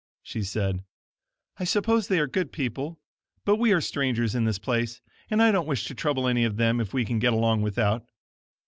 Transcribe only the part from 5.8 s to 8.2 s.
to trouble any of them, if we can get along without."